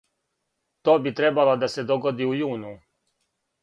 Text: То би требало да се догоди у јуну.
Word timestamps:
То 0.83 0.95
би 1.03 1.11
требало 1.19 1.55
да 1.67 1.71
се 1.77 1.87
догоди 1.93 2.29
у 2.33 2.37
јуну. 2.43 2.77